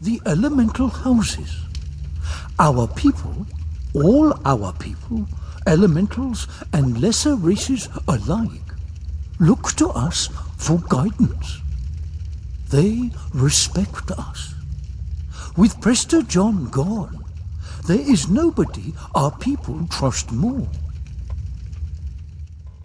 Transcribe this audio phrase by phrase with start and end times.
[0.00, 1.62] the elemental houses.
[2.58, 3.46] Our people,
[3.94, 5.26] all our people,
[5.66, 8.72] elementals and lesser races alike,
[9.40, 11.60] look to us for guidance.
[12.70, 14.54] They respect us.
[15.56, 17.24] With Prester John gone,
[17.86, 20.66] there is nobody our people trust more.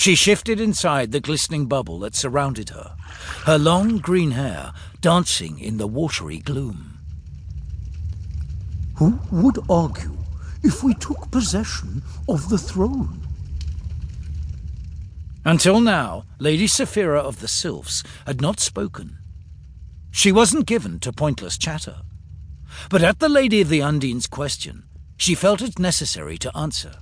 [0.00, 2.96] She shifted inside the glistening bubble that surrounded her,
[3.44, 4.72] her long green hair
[5.02, 7.00] dancing in the watery gloom.
[8.96, 10.16] Who would argue
[10.62, 13.20] if we took possession of the throne?
[15.44, 19.18] Until now, Lady Saphira of the Sylphs had not spoken.
[20.10, 21.98] She wasn't given to pointless chatter.
[22.88, 24.84] But at the Lady of the Undine's question,
[25.18, 26.94] she felt it necessary to answer.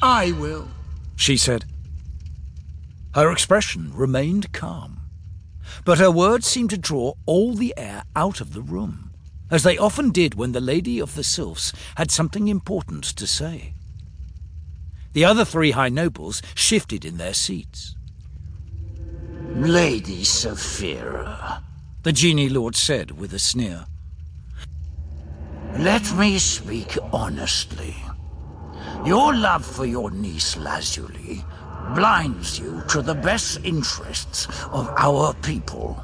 [0.00, 0.68] I will,
[1.20, 1.66] she said.
[3.14, 5.02] Her expression remained calm,
[5.84, 9.10] but her words seemed to draw all the air out of the room,
[9.50, 13.74] as they often did when the Lady of the Sylphs had something important to say.
[15.12, 17.96] The other three high nobles shifted in their seats.
[19.54, 21.62] Lady Saphira,
[22.02, 23.84] the genie lord said with a sneer.
[25.76, 27.96] Let me speak honestly.
[29.04, 31.42] Your love for your niece Lazuli
[31.94, 36.02] blinds you to the best interests of our people.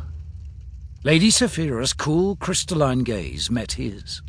[1.04, 4.22] Lady Saphira's cool, crystalline gaze met his.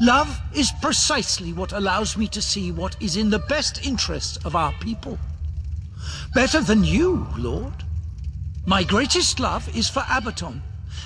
[0.00, 4.54] Love is precisely what allows me to see what is in the best interests of
[4.54, 5.18] our people.
[6.34, 7.82] Better than you, Lord.
[8.64, 10.60] My greatest love is for Abaton,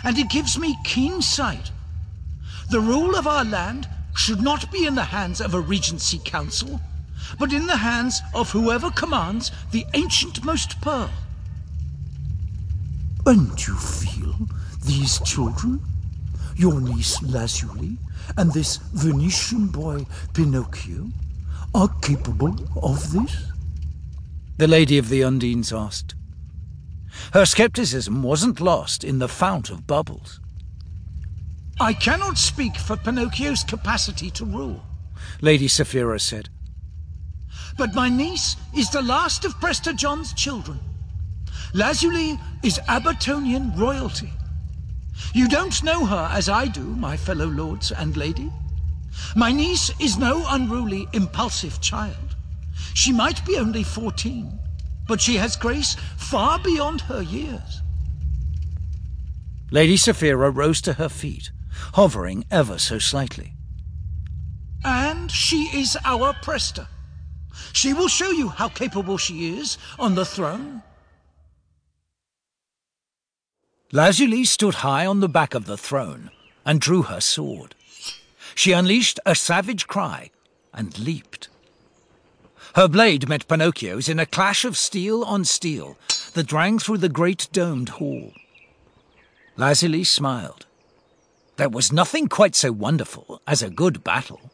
[0.04, 1.70] and it gives me keen sight.
[2.70, 6.80] The rule of our land should not be in the hands of a regency council,
[7.38, 11.10] but in the hands of whoever commands the ancientmost pearl.
[13.26, 14.34] And you feel
[14.84, 15.80] these children,
[16.56, 17.98] your niece Lazuli,
[18.36, 21.08] and this Venetian boy Pinocchio,
[21.74, 23.50] are capable of this?
[24.60, 26.14] the Lady of the Undines asked.
[27.32, 30.38] Her skepticism wasn't lost in the fount of bubbles.
[31.80, 34.84] I cannot speak for Pinocchio's capacity to rule,
[35.40, 36.50] Lady Saphira said.
[37.78, 40.78] But my niece is the last of Prester John's children.
[41.72, 44.30] Lazuli is Abatonian royalty.
[45.32, 48.52] You don't know her as I do, my fellow lords and lady.
[49.34, 52.36] My niece is no unruly, impulsive child.
[52.92, 54.52] She might be only 14,
[55.08, 57.80] but she has grace far beyond her years.
[59.70, 61.50] Lady Saphira rose to her feet,
[61.94, 63.54] hovering ever so slightly.
[64.84, 66.88] And she is our Prester.
[67.72, 70.82] She will show you how capable she is on the throne.
[73.92, 76.30] Lazuli stood high on the back of the throne
[76.64, 77.74] and drew her sword.
[78.54, 80.30] She unleashed a savage cry
[80.72, 81.48] and leaped.
[82.76, 85.96] Her blade met Pinocchio's in a clash of steel on steel
[86.34, 88.32] that rang through the great domed hall.
[89.56, 90.66] Lazuli smiled.
[91.60, 94.50] There was nothing quite so wonderful as a good battle.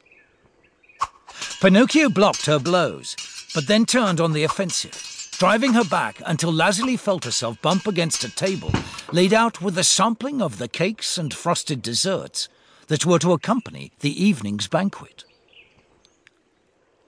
[1.60, 3.14] Pinocchio blocked her blows,
[3.54, 8.24] but then turned on the offensive, driving her back until Lazuli felt herself bump against
[8.24, 8.72] a table
[9.12, 12.48] laid out with a sampling of the cakes and frosted desserts
[12.88, 15.22] that were to accompany the evening's banquet.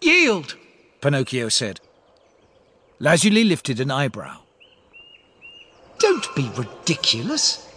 [0.00, 0.54] Yield!
[1.00, 1.80] Pinocchio said.
[3.00, 4.42] Lazuli lifted an eyebrow.
[5.98, 7.68] Don't be ridiculous.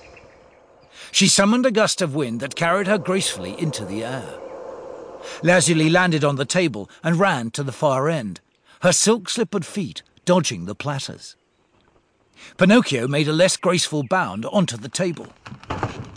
[1.11, 4.39] She summoned a gust of wind that carried her gracefully into the air.
[5.43, 8.39] Lazuli landed on the table and ran to the far end,
[8.81, 11.35] her silk-slippered feet dodging the platters.
[12.57, 15.27] Pinocchio made a less graceful bound onto the table.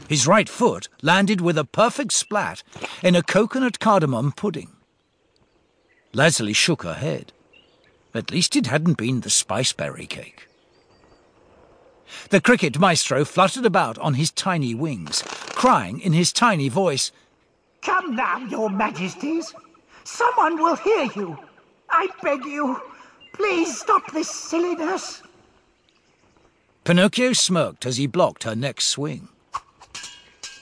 [0.09, 2.63] His right foot landed with a perfect splat
[3.03, 4.71] in a coconut cardamom pudding.
[6.13, 7.33] Lazuli shook her head.
[8.15, 10.49] At least it hadn't been the spiceberry cake.
[12.31, 17.13] The cricket maestro fluttered about on his tiny wings, crying in his tiny voice,
[17.83, 19.55] Come now, your majesties.
[20.05, 21.39] Someone will hear you.
[21.91, 22.81] I beg you,
[23.35, 25.23] please stop this silliness.
[26.85, 29.29] Pinocchio smirked as he blocked her next swing.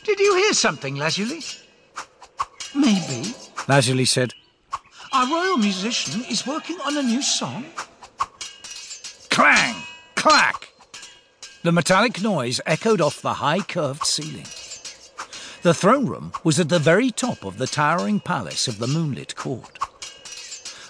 [0.05, 1.43] Did you hear something, Lazuli?
[2.75, 3.35] Maybe.
[3.69, 4.33] Lazuli said,
[5.13, 7.67] our royal musician is working on a new song.
[9.31, 9.77] Clang!
[10.15, 10.62] Clack!
[11.63, 14.47] The metallic noise echoed off the high curved ceiling.
[15.63, 19.37] The throne room was at the very top of the towering palace of the moonlit
[19.37, 19.79] court.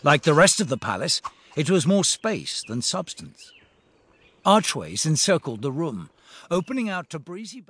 [0.03, 1.21] Like the rest of the palace,
[1.57, 3.53] it was more space than substance.
[4.47, 6.09] Archways encircled the room,
[6.51, 7.63] opening out to breezy...